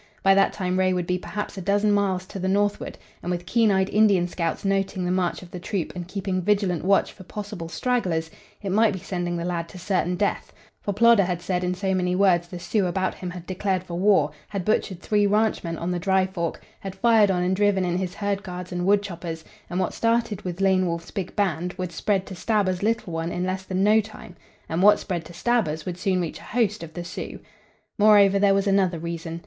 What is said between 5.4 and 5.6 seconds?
of the